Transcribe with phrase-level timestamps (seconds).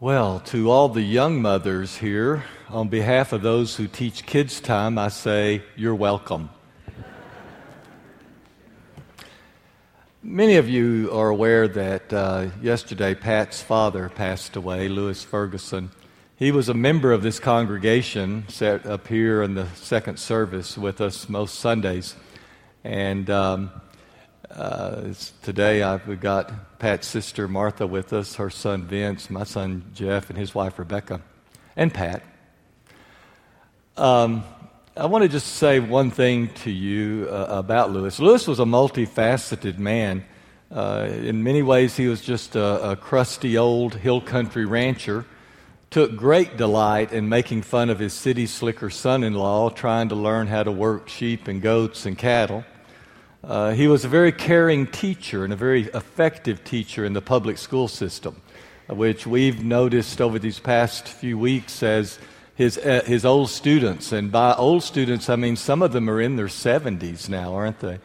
[0.00, 4.98] Well, to all the young mothers here, on behalf of those who teach kids' time,
[4.98, 6.50] I say you're welcome.
[10.20, 15.92] Many of you are aware that uh, yesterday Pat's father passed away, Lewis Ferguson.
[16.36, 21.00] He was a member of this congregation, sat up here in the second service with
[21.00, 22.16] us most Sundays.
[22.82, 23.70] And um,
[24.54, 25.12] uh,
[25.42, 30.38] today I've got Pat's sister Martha with us, her son Vince, my son Jeff, and
[30.38, 31.20] his wife Rebecca,
[31.76, 32.22] and Pat.
[33.96, 34.44] Um,
[34.96, 38.20] I want to just say one thing to you uh, about Lewis.
[38.20, 40.24] Lewis was a multifaceted man.
[40.70, 45.24] Uh, in many ways, he was just a, a crusty old hill country rancher.
[45.90, 50.14] Took great delight in making fun of his city slicker son in law, trying to
[50.14, 52.64] learn how to work sheep and goats and cattle.
[53.46, 57.58] Uh, he was a very caring teacher and a very effective teacher in the public
[57.58, 58.40] school system,
[58.88, 62.18] which we've noticed over these past few weeks as
[62.54, 66.22] his, uh, his old students, and by old students, I mean some of them are
[66.22, 67.98] in their 70s now, aren't they?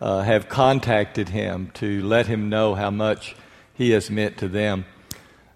[0.00, 3.34] Uh, have contacted him to let him know how much
[3.72, 4.84] he has meant to them.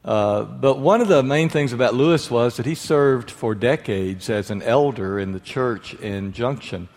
[0.05, 4.30] Uh, but one of the main things about Lewis was that he served for decades
[4.30, 6.89] as an elder in the church in Junction.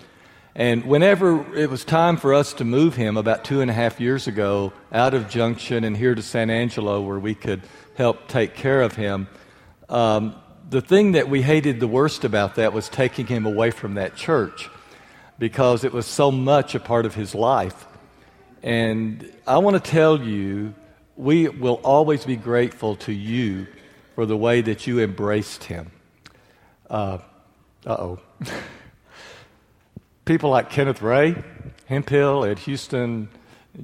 [0.56, 4.02] And whenever it was time for us to move him about two and a half
[4.02, 7.62] years ago out of Junction and here to San Angelo where we could
[7.96, 9.30] help take care of him,
[9.88, 10.36] um,
[10.70, 14.16] the thing that we hated the worst about that was taking him away from that
[14.16, 14.70] church
[15.40, 17.86] because it was so much a part of his life.
[18.62, 20.76] And I want to tell you,
[21.16, 23.68] we will always be grateful to you
[24.16, 25.92] for the way that you embraced him.
[26.90, 27.20] Uh
[27.86, 28.20] oh.
[30.26, 31.36] people like Kenneth Ray,
[31.86, 33.30] Hemphill, Ed Houston,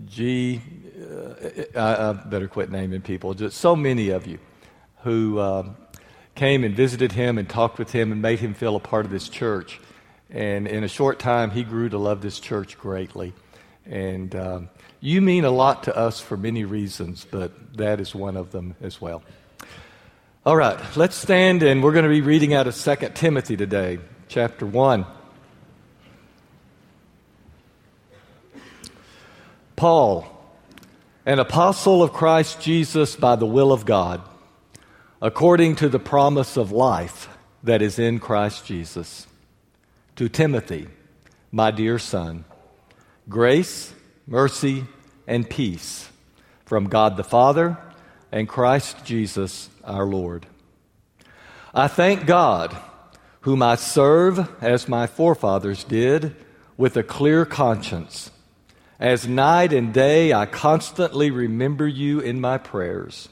[0.05, 0.61] G.
[0.99, 3.33] Uh, I, I, better quit naming people.
[3.33, 4.39] Just so many of you
[5.03, 5.69] who uh,
[6.35, 9.11] came and visited him and talked with him and made him feel a part of
[9.11, 9.79] this church.
[10.29, 13.33] And in a short time, he grew to love this church greatly.
[13.85, 14.69] And um,
[14.99, 18.75] you mean a lot to us for many reasons, but that is one of them
[18.81, 19.23] as well.
[20.45, 23.99] All right, let's stand and we're going to be reading out of 2 Timothy today,
[24.27, 25.05] chapter 1.
[29.77, 30.27] Paul,
[31.23, 34.23] an apostle of Christ Jesus by the will of God,
[35.21, 37.29] according to the promise of life
[37.61, 39.27] that is in Christ Jesus.
[40.15, 40.87] To Timothy,
[41.51, 42.43] my dear son,
[43.29, 43.93] grace,
[44.25, 44.85] mercy,
[45.27, 46.09] and peace
[46.65, 47.77] from God the Father
[48.31, 50.47] and Christ Jesus our Lord.
[51.71, 52.75] I thank God,
[53.41, 56.35] whom I serve as my forefathers did,
[56.77, 58.31] with a clear conscience
[58.99, 63.29] as night and day, I constantly remember you in my prayers.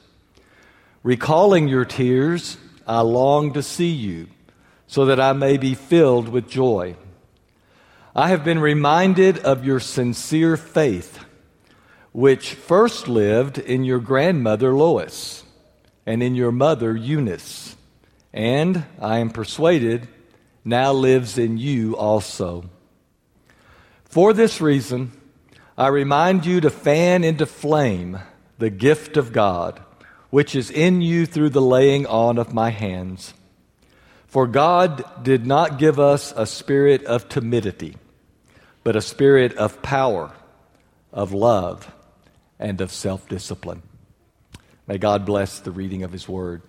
[1.02, 2.56] Recalling your tears,
[2.86, 4.28] I long to see you
[4.86, 6.96] so that I may be filled with joy.
[8.14, 11.24] I have been reminded of your sincere faith,
[12.12, 15.44] which first lived in your grandmother Lois
[16.06, 17.76] and in your mother Eunice,
[18.32, 20.08] and I am persuaded
[20.64, 22.70] now lives in you also.
[24.04, 25.12] For this reason,
[25.78, 28.18] I remind you to fan into flame
[28.58, 29.82] the gift of God,
[30.30, 33.34] which is in you through the laying on of my hands.
[34.26, 37.96] For God did not give us a spirit of timidity,
[38.84, 40.32] but a spirit of power,
[41.12, 41.92] of love,
[42.58, 43.82] and of self discipline.
[44.86, 46.62] May God bless the reading of His word.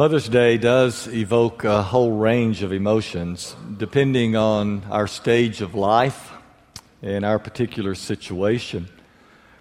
[0.00, 6.32] Mother's Day does evoke a whole range of emotions depending on our stage of life
[7.02, 8.88] and our particular situation.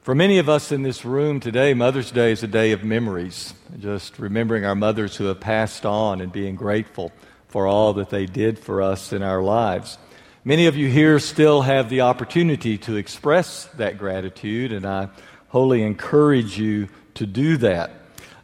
[0.02, 3.54] For many of us in this room today, Mother's Day is a day of memories,
[3.80, 7.12] just remembering our mothers who have passed on and being grateful
[7.50, 9.98] for all that they did for us in our lives.
[10.46, 15.10] Many of you here still have the opportunity to express that gratitude, and I
[15.50, 17.92] wholly encourage you to do that.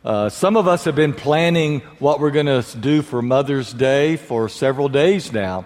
[0.06, 4.18] Uh, some of us have been planning what we're going to do for Mother's Day
[4.18, 5.66] for several days now.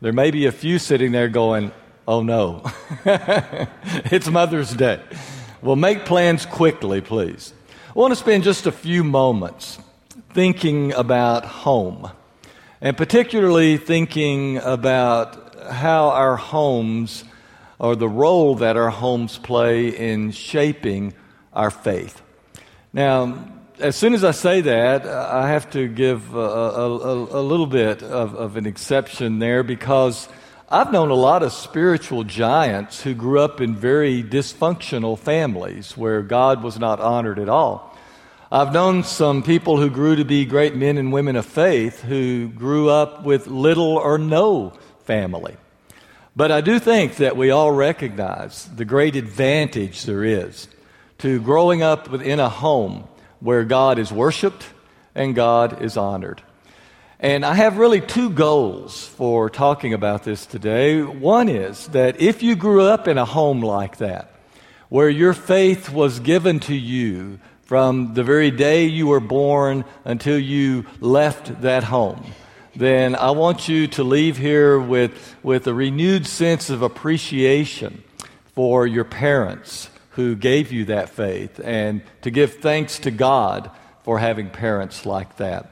[0.00, 1.70] There may be a few sitting there going,
[2.08, 2.64] oh no,
[3.04, 5.00] it's Mother's Day.
[5.62, 7.54] Well, make plans quickly, please.
[7.90, 9.78] I want to spend just a few moments
[10.30, 12.10] thinking about home,
[12.80, 17.22] and particularly thinking about how our homes
[17.78, 21.14] or the role that our homes play in shaping
[21.52, 22.20] our faith.
[22.92, 27.42] Now, as soon as I say that, I have to give a, a, a, a
[27.42, 30.28] little bit of, of, an exception there because
[30.68, 36.22] I've known a lot of spiritual giants who grew up in very dysfunctional families where
[36.22, 37.96] God was not honored at all.
[38.50, 42.48] I've known some people who grew to be great men and women of faith who
[42.48, 44.72] grew up with little or no
[45.04, 45.56] family.
[46.34, 50.68] But I do think that we all recognize the great advantage there is
[51.18, 53.06] to growing up within a home
[53.40, 54.66] where God is worshiped
[55.14, 56.42] and God is honored.
[57.20, 61.02] And I have really two goals for talking about this today.
[61.02, 64.32] One is that if you grew up in a home like that,
[64.88, 70.38] where your faith was given to you from the very day you were born until
[70.38, 72.24] you left that home,
[72.76, 78.04] then I want you to leave here with, with a renewed sense of appreciation
[78.54, 83.70] for your parents who gave you that faith and to give thanks to God
[84.02, 85.70] for having parents like that.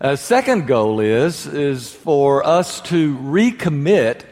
[0.00, 4.22] A second goal is, is for us to recommit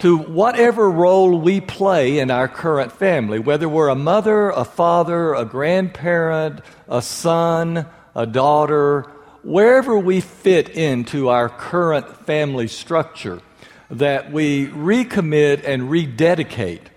[0.00, 5.34] to whatever role we play in our current family, whether we're a mother, a father,
[5.34, 7.86] a grandparent, a son,
[8.16, 9.02] a daughter,
[9.44, 13.40] wherever we fit into our current family structure,
[13.88, 16.90] that we recommit and rededicate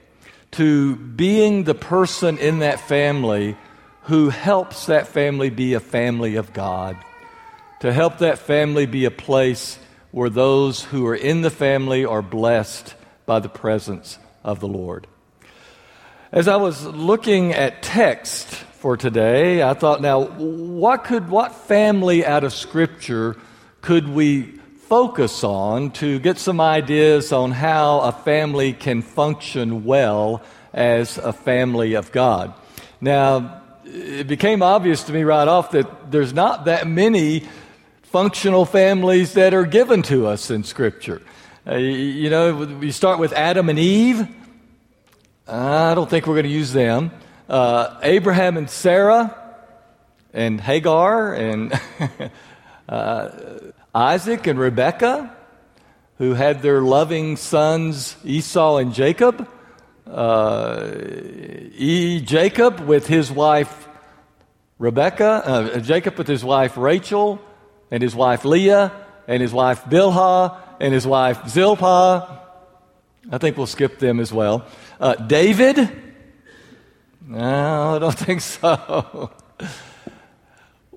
[0.51, 3.57] to being the person in that family
[4.03, 6.97] who helps that family be a family of God
[7.79, 9.77] to help that family be a place
[10.11, 12.95] where those who are in the family are blessed
[13.25, 15.05] by the presence of the Lord.
[16.31, 22.25] As I was looking at text for today, I thought, now, what could, what family
[22.25, 23.38] out of Scripture
[23.81, 30.42] could we focus on to get some ideas on how a family can function well
[30.74, 32.54] as a family of God?
[33.01, 37.44] Now, it became obvious to me right off that there's not that many
[38.04, 41.22] functional families that are given to us in Scripture.
[41.69, 44.25] Uh, you know, we start with Adam and Eve.
[45.48, 47.12] I don't think we're going to use them.
[47.50, 49.36] Uh, Abraham and Sarah,
[50.34, 51.74] and Hagar, and
[52.89, 53.30] uh,
[53.97, 55.35] Isaac and Rebekah,
[56.19, 59.49] who had their loving sons Esau and Jacob.
[60.05, 60.91] Uh,
[61.73, 63.88] e- Jacob with his wife
[64.77, 67.41] Rebekah, uh, Jacob with his wife Rachel,
[67.89, 68.91] and his wife Leah,
[69.27, 72.39] and his wife Bilhah, and his wife Zilpah.
[73.31, 74.67] I think we'll skip them as well.
[75.00, 75.89] Uh, David?
[77.25, 79.31] No, I don't think so.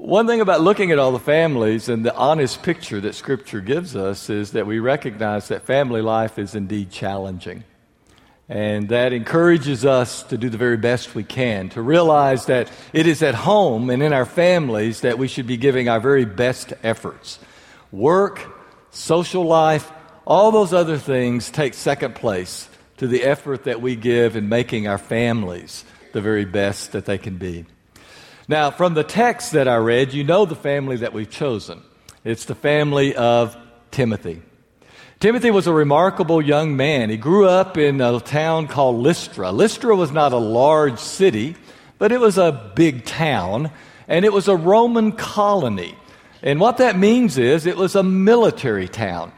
[0.00, 3.94] One thing about looking at all the families and the honest picture that Scripture gives
[3.94, 7.64] us is that we recognize that family life is indeed challenging.
[8.48, 13.06] And that encourages us to do the very best we can, to realize that it
[13.06, 16.72] is at home and in our families that we should be giving our very best
[16.82, 17.38] efforts.
[17.92, 18.40] Work,
[18.90, 19.92] social life,
[20.26, 24.88] all those other things take second place to the effort that we give in making
[24.88, 27.66] our families the very best that they can be.
[28.50, 31.84] Now, from the text that I read, you know the family that we've chosen.
[32.24, 33.56] It's the family of
[33.92, 34.42] Timothy.
[35.20, 37.10] Timothy was a remarkable young man.
[37.10, 39.52] He grew up in a town called Lystra.
[39.52, 41.54] Lystra was not a large city,
[41.98, 43.70] but it was a big town,
[44.08, 45.94] and it was a Roman colony.
[46.42, 49.30] And what that means is it was a military town.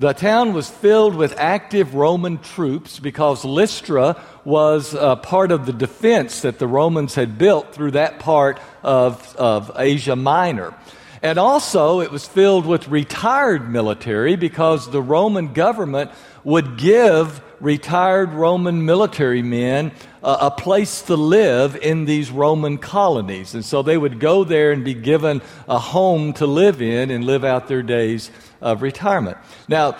[0.00, 5.72] The town was filled with active Roman troops because Lystra was a part of the
[5.72, 10.72] defense that the Romans had built through that part of, of Asia Minor.
[11.20, 16.12] And also, it was filled with retired military because the Roman government
[16.44, 19.90] would give retired Roman military men
[20.22, 23.54] uh, a place to live in these Roman colonies.
[23.54, 27.24] And so they would go there and be given a home to live in and
[27.24, 29.38] live out their days of retirement.
[29.68, 29.96] Now,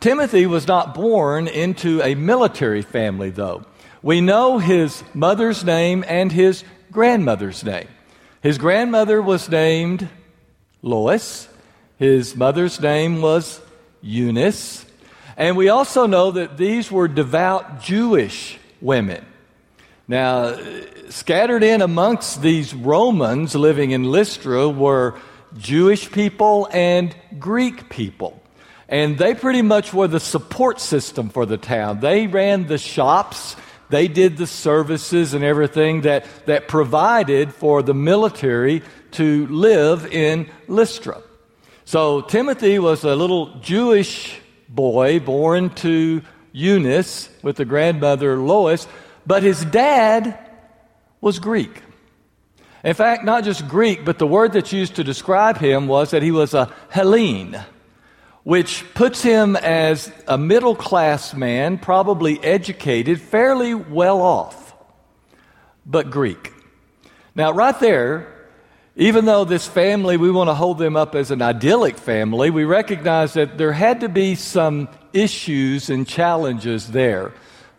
[0.00, 3.64] Timothy was not born into a military family, though.
[4.02, 7.88] We know his mother's name and his grandmother's name.
[8.42, 10.08] His grandmother was named
[10.82, 11.48] Lois.
[11.96, 13.60] His mother's name was
[14.02, 14.84] Eunice.
[15.36, 19.24] And we also know that these were devout Jewish women.
[20.06, 20.58] Now,
[21.08, 25.18] scattered in amongst these Romans living in Lystra were
[25.56, 28.40] Jewish people and Greek people.
[28.88, 32.00] And they pretty much were the support system for the town.
[32.00, 33.56] They ran the shops,
[33.88, 38.82] they did the services and everything that, that provided for the military
[39.12, 41.22] to live in Lystra.
[41.84, 48.88] So Timothy was a little Jewish boy born to Eunice with the grandmother Lois,
[49.26, 50.38] but his dad
[51.20, 51.82] was Greek.
[52.84, 56.22] In fact, not just Greek, but the word that's used to describe him was that
[56.22, 57.64] he was a Hellene,
[58.42, 64.74] which puts him as a middle class man, probably educated, fairly well off,
[65.86, 66.52] but Greek.
[67.34, 68.30] Now, right there,
[68.96, 72.64] even though this family, we want to hold them up as an idyllic family, we
[72.64, 77.32] recognize that there had to be some issues and challenges there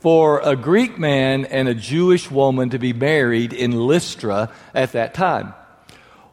[0.05, 5.15] for a Greek man and a Jewish woman to be married in Lystra at that
[5.15, 5.55] time.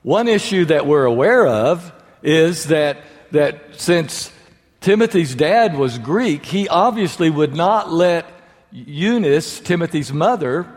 [0.02, 1.90] One issue that we're aware of
[2.22, 2.98] is that,
[3.30, 4.30] that since
[4.82, 8.26] Timothy's dad was Greek, he obviously would not let
[8.72, 10.70] Eunice, Timothy's mother,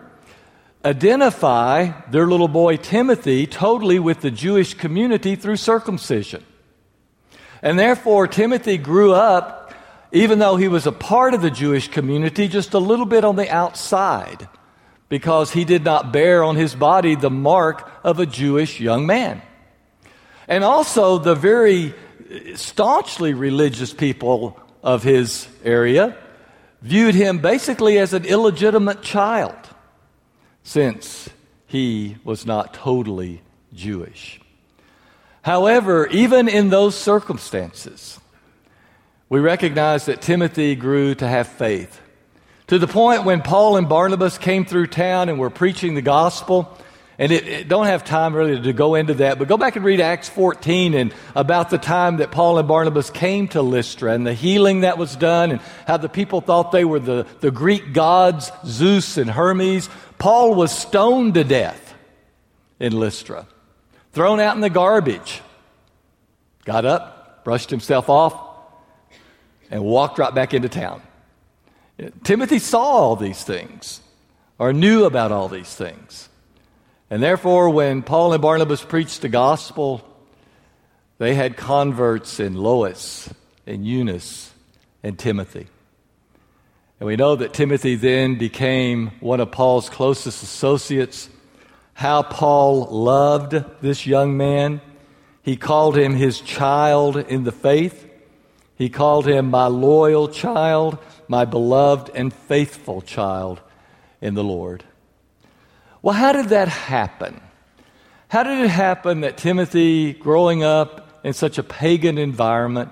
[0.86, 6.46] identify their little boy Timothy totally with the Jewish community through circumcision.
[7.62, 9.65] And therefore, Timothy grew up,
[10.12, 13.36] even though he was a part of the Jewish community, just a little bit on
[13.36, 14.48] the outside
[15.10, 19.42] because he did not bear on his body the mark of a Jewish young man.
[20.48, 21.94] And also, the very
[22.56, 26.18] staunchly religious people of his area
[26.82, 29.56] viewed him basically as an illegitimate child
[30.64, 31.30] since
[31.68, 33.42] he was not totally
[33.74, 34.40] Jewish.
[35.42, 38.20] However, even in those circumstances,
[39.30, 42.02] we recognize that Timothy grew to have faith
[42.68, 46.76] to the point when Paul and Barnabas came through town and were preaching the gospel.
[47.18, 49.86] And it, it, don't have time really to go into that, but go back and
[49.86, 54.28] read Acts 14 and about the time that Paul and Barnabas came to Lystra and
[54.28, 57.94] the healing that was done and how the people thought they were the, the Greek
[57.94, 59.90] gods, Zeus and Hermes.
[60.18, 61.94] Paul was stoned to death
[62.82, 63.48] in Lystra,
[64.12, 65.42] thrown out in the garbage.
[66.66, 68.45] Got up, brushed himself off,
[69.72, 71.02] and walked right back into town.
[72.24, 74.02] Timothy saw all these things
[74.60, 76.30] or knew about all these things.
[77.10, 80.06] And therefore, when Paul and Barnabas preached the gospel,
[81.18, 83.30] they had converts in Lois
[83.66, 84.52] and Eunice
[85.04, 85.68] and Timothy.
[87.00, 91.30] And we know that Timothy then became one of Paul's closest associates.
[91.94, 94.82] How Paul loved this young man.
[95.44, 98.05] He called him his child in the faith.
[98.78, 103.62] He called him my loyal child my beloved and faithful child
[104.22, 104.84] in the Lord.
[106.02, 107.42] Well, how did that happen?
[108.28, 112.92] How did it happen that Timothy, growing up in such a pagan environment,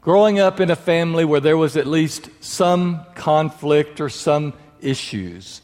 [0.00, 5.60] growing up in a family where there was at least some conflict or some issues,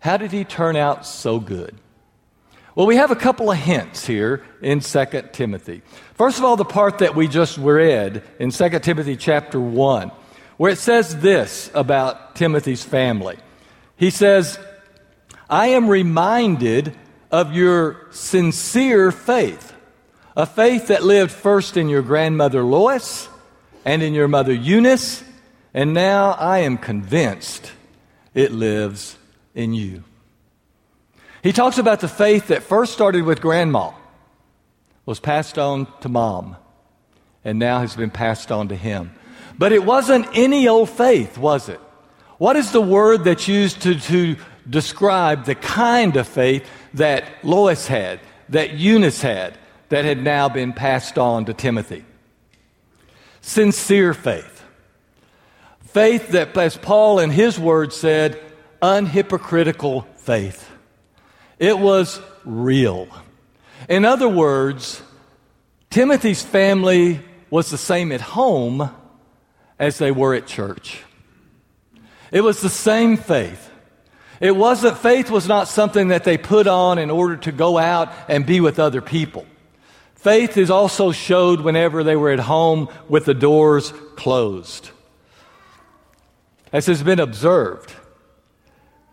[0.00, 1.76] how did he turn out so good?
[2.78, 5.82] Well, we have a couple of hints here in 2 Timothy.
[6.14, 10.12] First of all, the part that we just read in 2 Timothy chapter 1
[10.58, 13.36] where it says this about Timothy's family.
[13.96, 14.60] He says,
[15.50, 16.94] I am reminded
[17.32, 19.72] of your sincere faith,
[20.36, 23.28] a faith that lived first in your grandmother Lois
[23.84, 25.24] and in your mother Eunice,
[25.74, 27.72] and now I am convinced
[28.34, 29.18] it lives
[29.52, 30.04] in you.
[31.42, 33.92] He talks about the faith that first started with grandma,
[35.06, 36.56] was passed on to mom,
[37.44, 39.12] and now has been passed on to him.
[39.56, 41.80] But it wasn't any old faith, was it?
[42.38, 44.36] What is the word that's used to, to
[44.68, 50.72] describe the kind of faith that Lois had, that Eunice had, that had now been
[50.72, 52.04] passed on to Timothy?
[53.40, 54.64] Sincere faith.
[55.80, 58.38] Faith that, as Paul in his words said,
[58.82, 60.67] unhypocritical faith.
[61.58, 63.08] It was real.
[63.88, 65.02] In other words,
[65.90, 68.90] Timothy's family was the same at home
[69.78, 71.02] as they were at church.
[72.30, 73.70] It was the same faith.
[74.40, 78.12] It wasn't, faith was not something that they put on in order to go out
[78.28, 79.46] and be with other people.
[80.14, 84.90] Faith is also showed whenever they were at home with the doors closed.
[86.72, 87.92] As has been observed,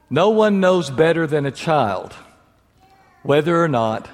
[0.09, 2.13] no one knows better than a child
[3.25, 4.07] whether or not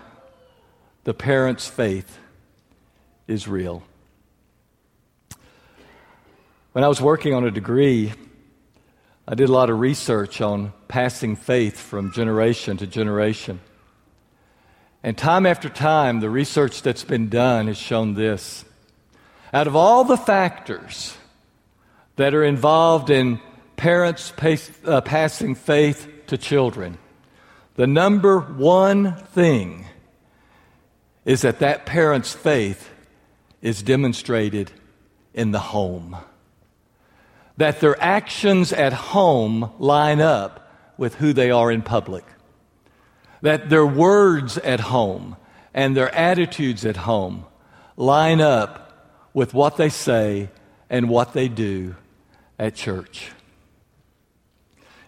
[1.03, 2.17] the parent's faith
[3.27, 3.83] is real.
[6.71, 8.13] When I was working on a degree,
[9.27, 13.59] I did a lot of research on passing faith from generation to generation.
[15.03, 18.63] And time after time, the research that's been done has shown this.
[19.53, 21.17] Out of all the factors
[22.15, 23.41] that are involved in
[23.75, 26.97] parents pace, uh, passing faith to children,
[27.81, 29.87] the number one thing
[31.25, 32.91] is that that parent's faith
[33.59, 34.71] is demonstrated
[35.33, 36.15] in the home
[37.57, 42.23] that their actions at home line up with who they are in public.
[43.41, 45.35] That their words at home
[45.73, 47.45] and their attitudes at home
[47.97, 50.49] line up with what they say
[50.87, 51.95] and what they do
[52.59, 53.31] at church.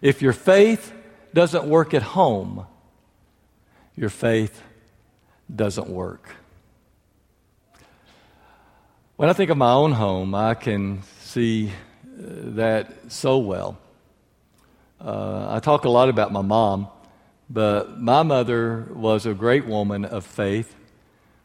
[0.02, 0.93] If your faith
[1.34, 2.66] doesn't work at home,
[3.96, 4.62] your faith
[5.54, 6.36] doesn't work.
[9.16, 11.72] When I think of my own home, I can see uh,
[12.56, 13.78] that so well.
[15.00, 16.88] Uh, I talk a lot about my mom,
[17.50, 20.76] but my mother was a great woman of faith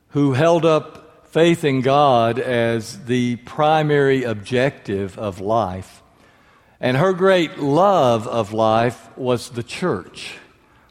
[0.09, 6.03] who held up faith in God as the primary objective of life.
[6.81, 10.37] And her great love of life was the church,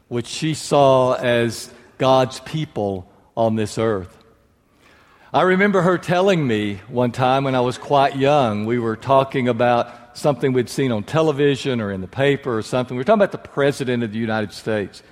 [0.08, 4.14] which she saw as God's people on this earth.
[5.32, 9.48] I remember her telling me one time when I was quite young, we were talking
[9.48, 12.96] about something we'd seen on television or in the paper or something.
[12.96, 15.02] We were talking about the President of the United States.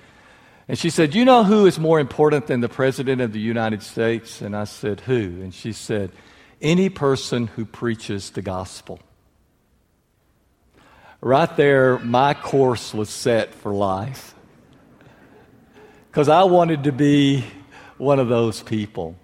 [0.67, 3.81] And she said, You know who is more important than the President of the United
[3.83, 4.41] States?
[4.41, 5.41] And I said, Who?
[5.41, 6.11] And she said,
[6.61, 8.99] Any person who preaches the gospel.
[11.21, 14.35] Right there, my course was set for life.
[16.11, 17.43] Because I wanted to be
[17.97, 19.15] one of those people.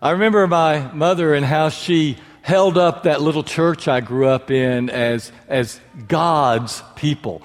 [0.00, 4.50] I remember my mother and how she held up that little church I grew up
[4.50, 7.42] in as, as God's people,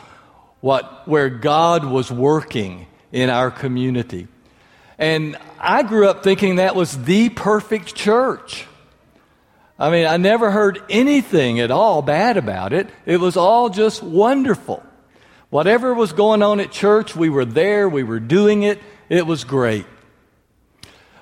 [0.60, 4.28] what, where God was working in our community.
[4.98, 8.66] And I grew up thinking that was the perfect church.
[9.80, 12.90] I mean, I never heard anything at all bad about it.
[13.06, 14.84] It was all just wonderful.
[15.50, 19.44] Whatever was going on at church, we were there, we were doing it, it was
[19.44, 19.86] great.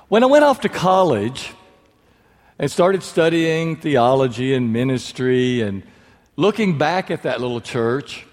[0.08, 1.54] When I went off to college,
[2.62, 5.82] and started studying theology and ministry and
[6.36, 8.24] looking back at that little church,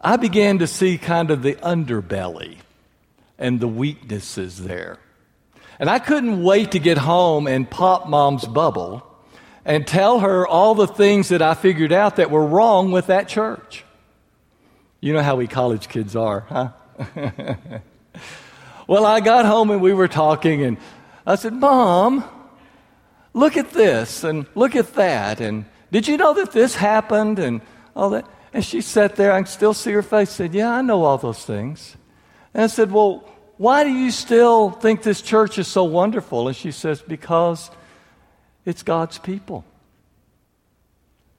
[0.00, 2.56] I began to see kind of the underbelly
[3.38, 4.98] and the weaknesses there.
[5.78, 9.06] And I couldn't wait to get home and pop mom's bubble
[9.70, 13.28] and tell her all the things that I figured out that were wrong with that
[13.28, 13.84] church.
[15.00, 16.70] You know how we college kids are, huh?
[18.88, 20.76] well, I got home and we were talking, and
[21.24, 22.24] I said, Mom,
[23.32, 25.40] look at this and look at that.
[25.40, 27.60] And did you know that this happened and
[27.94, 28.26] all that?
[28.52, 29.30] And she sat there.
[29.30, 30.30] I can still see her face.
[30.30, 31.96] Said, Yeah, I know all those things.
[32.54, 33.24] And I said, Well,
[33.56, 36.48] why do you still think this church is so wonderful?
[36.48, 37.70] And she says, Because
[38.64, 39.64] it's God's people.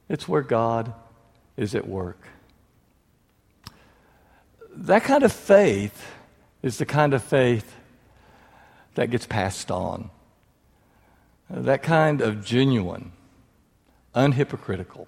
[0.10, 0.94] It's where God
[1.56, 2.20] is at work.
[4.76, 6.12] That kind of faith
[6.62, 7.76] is the kind of faith
[8.96, 10.10] that gets passed on.
[11.50, 13.12] That kind of genuine,
[14.16, 15.08] unhypocritical,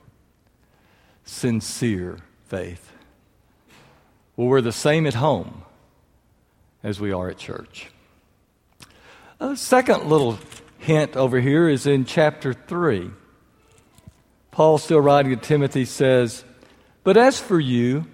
[1.23, 2.91] sincere faith.
[4.35, 5.63] Well, we're the same at home
[6.83, 7.89] as we are at church.
[9.39, 10.37] A second little
[10.83, 13.09] hint over here is in chapter 3.
[14.51, 16.43] Paul, still writing to Timothy, says,
[17.03, 18.05] But as for you,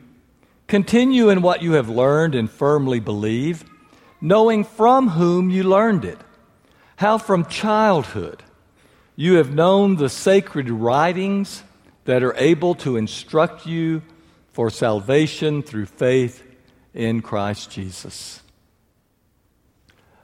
[0.67, 3.65] continue in what you have learned and firmly believe,
[4.21, 6.19] knowing from whom you learned it
[6.99, 8.43] how from childhood
[9.15, 11.63] you have known the sacred writings
[12.03, 14.01] that are able to instruct you
[14.51, 16.43] for salvation through faith
[16.93, 18.41] in Christ Jesus.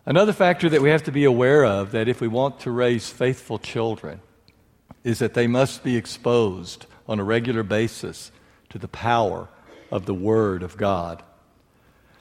[0.08, 3.10] Another factor that we have to be aware of that if we want to raise
[3.10, 4.20] faithful children
[5.04, 8.32] is that they must be exposed on a regular basis
[8.70, 9.48] to the power
[9.90, 11.24] of the Word of God.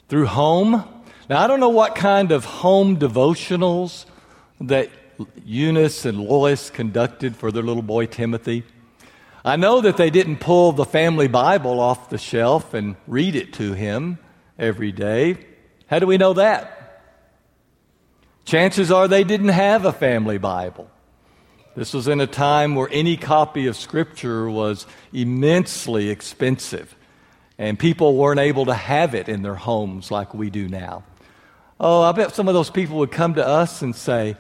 [0.09, 0.83] Through home,
[1.29, 4.07] now I don't know what kind of home devotionals
[4.63, 4.89] that
[5.45, 8.65] Eunice and Lois conducted for their little boy Timothy.
[9.45, 13.53] I know that they didn't pull the family Bible off the shelf and read it
[13.55, 14.19] to him
[14.59, 15.37] every day.
[15.89, 16.84] How do we know that?
[18.55, 20.89] Chances are they didn't have a family Bible.
[21.75, 26.95] This was in a time where any copy of Scripture was immensely expensive,
[27.59, 31.03] and people weren't able to have it in their homes like we do now.
[31.81, 34.37] Oh, I bet some of those people would come to us and say,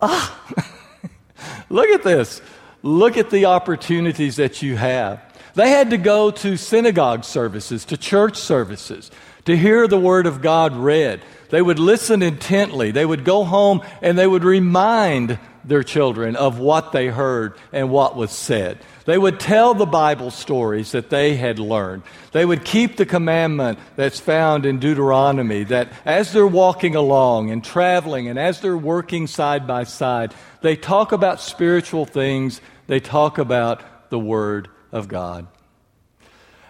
[0.00, 0.56] Ah,
[1.68, 2.40] look at this.
[2.82, 5.22] Look at the opportunities that you have.
[5.56, 9.10] They had to go to synagogue services, to church services,
[9.44, 11.20] to hear the Word of God read.
[11.52, 12.92] They would listen intently.
[12.92, 17.90] They would go home and they would remind their children of what they heard and
[17.90, 18.78] what was said.
[19.04, 22.04] They would tell the Bible stories that they had learned.
[22.32, 27.62] They would keep the commandment that's found in Deuteronomy that as they're walking along and
[27.62, 33.36] traveling and as they're working side by side, they talk about spiritual things, they talk
[33.36, 35.46] about the Word of God.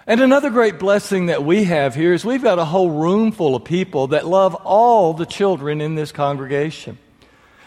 [0.05, 3.55] And another great blessing that we have here is we've got a whole room full
[3.55, 6.99] of people that love all the children in this congregation.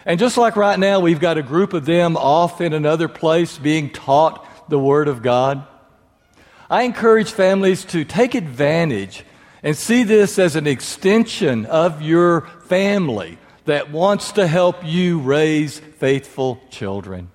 [0.05, 3.57] And just like right now, we've got a group of them off in another place
[3.57, 5.65] being taught the Word of God.
[6.69, 9.23] I encourage families to take advantage
[9.63, 15.79] and see this as an extension of your family that wants to help you raise
[15.79, 17.31] faithful children.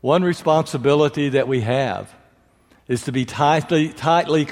[0.00, 2.12] One responsibility that we have
[2.88, 4.48] is to be tightly, tightly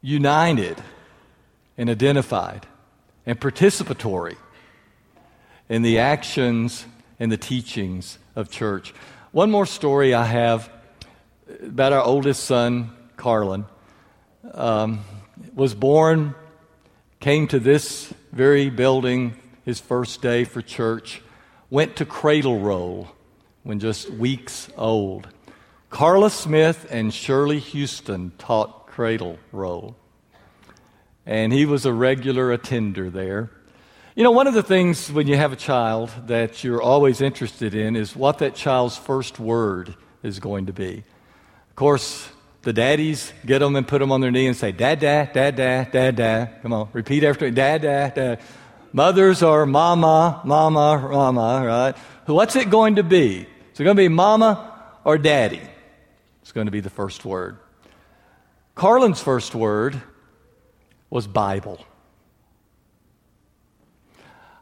[0.00, 0.76] united
[1.78, 2.66] and identified
[3.24, 4.36] and participatory
[5.68, 6.84] in the actions
[7.18, 8.92] and the teachings of church.
[9.30, 10.70] One more story I have
[11.62, 13.64] about our oldest son, Carlin.
[14.52, 15.04] Um,
[15.54, 16.34] was born,
[17.20, 21.22] came to this very building his first day for church,
[21.70, 23.08] went to cradle roll
[23.62, 25.28] when just weeks old.
[25.92, 29.94] Carla Smith and Shirley Houston taught cradle roll.
[31.26, 33.50] And he was a regular attender there.
[34.16, 37.74] You know, one of the things when you have a child that you're always interested
[37.74, 41.04] in is what that child's first word is going to be.
[41.68, 42.26] Of course,
[42.62, 45.56] the daddies get them and put them on their knee and say, Dad, dad, dad,
[45.56, 46.62] dad, dad, dad.
[46.62, 47.50] Come on, repeat after me.
[47.50, 48.40] Dad, dad, dad.
[48.94, 51.94] Mothers are mama, mama, mama, right?
[52.24, 53.40] What's it going to be?
[53.40, 54.72] Is it going to be mama
[55.04, 55.60] or daddy?
[56.42, 57.58] It's going to be the first word.
[58.74, 60.00] Carlin's first word
[61.08, 61.84] was Bible.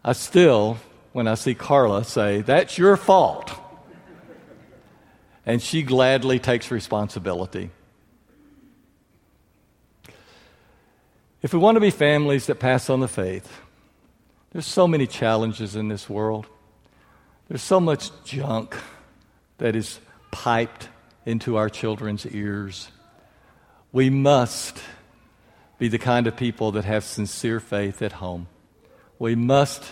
[0.05, 0.79] I still,
[1.13, 3.53] when I see Carla, say, That's your fault.
[5.47, 7.71] And she gladly takes responsibility.
[11.43, 13.61] If we want to be families that pass on the faith,
[14.53, 16.47] there's so many challenges in this world.
[17.49, 18.77] There's so much junk
[19.59, 19.99] that is
[20.31, 20.89] piped
[21.25, 22.91] into our children's ears.
[23.93, 24.83] We must
[25.79, 28.47] be the kind of people that have sincere faith at home.
[29.19, 29.85] We must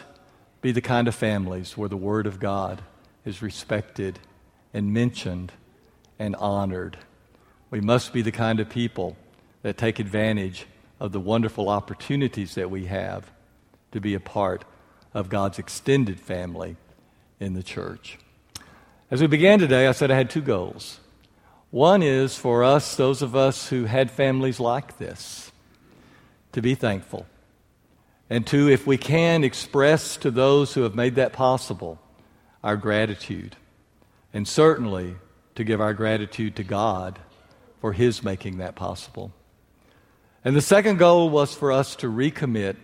[0.61, 2.83] be the kind of families where the Word of God
[3.25, 4.19] is respected
[4.75, 5.53] and mentioned
[6.19, 6.99] and honored.
[7.71, 9.17] We must be the kind of people
[9.63, 10.67] that take advantage
[11.01, 13.31] of the wonderful opportunities that we have
[13.93, 14.65] to be a part
[15.15, 16.77] of God's extended family
[17.41, 18.19] in the church.
[19.11, 21.01] As we began today, I said I had two goals.
[21.71, 25.53] One is for us, those of us who had families like this,
[26.53, 27.27] to be thankful.
[28.31, 31.99] And two, if we can, express to those who have made that possible
[32.65, 33.57] our gratitude.
[34.33, 35.17] And certainly
[35.55, 37.19] to give our gratitude to God
[37.81, 39.33] for His making that possible.
[40.45, 42.77] And the second goal was for us to recommit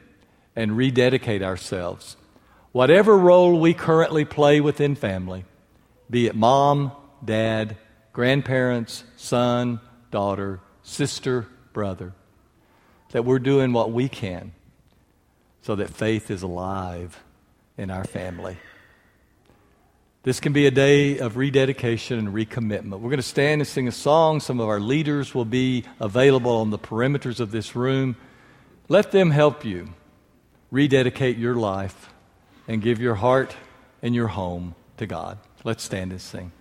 [0.57, 2.17] and rededicate ourselves.
[2.73, 5.45] Whatever role we currently play within family,
[6.11, 6.93] be it mom,
[7.25, 7.77] dad,
[8.15, 12.15] grandparents, son, daughter, sister, brother,
[13.11, 14.53] that we're doing what we can
[15.61, 17.23] so that faith is alive
[17.77, 18.57] in our family.
[20.23, 23.01] This can be a day of rededication and recommitment.
[23.01, 24.41] We're going to stand and sing a song.
[24.41, 28.17] Some of our leaders will be available on the perimeters of this room.
[28.89, 29.89] Let them help you
[30.71, 32.11] rededicate your life
[32.69, 33.55] and give your heart
[34.03, 35.39] and your home to God.
[35.63, 36.53] Let's stand and sing.